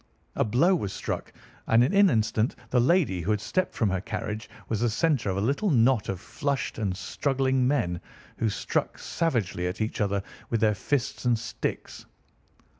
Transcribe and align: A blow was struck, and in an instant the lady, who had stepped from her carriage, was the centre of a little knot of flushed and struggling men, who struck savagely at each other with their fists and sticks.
A 0.35 0.43
blow 0.43 0.73
was 0.73 0.91
struck, 0.91 1.31
and 1.67 1.83
in 1.83 1.93
an 1.93 2.09
instant 2.09 2.55
the 2.71 2.79
lady, 2.79 3.21
who 3.21 3.29
had 3.29 3.39
stepped 3.39 3.75
from 3.75 3.91
her 3.91 4.01
carriage, 4.01 4.49
was 4.67 4.79
the 4.79 4.89
centre 4.89 5.29
of 5.29 5.37
a 5.37 5.41
little 5.41 5.69
knot 5.69 6.09
of 6.09 6.19
flushed 6.19 6.79
and 6.79 6.97
struggling 6.97 7.67
men, 7.67 8.01
who 8.37 8.49
struck 8.49 8.97
savagely 8.97 9.67
at 9.67 9.79
each 9.79 10.01
other 10.01 10.23
with 10.49 10.59
their 10.59 10.73
fists 10.73 11.23
and 11.25 11.37
sticks. 11.37 12.07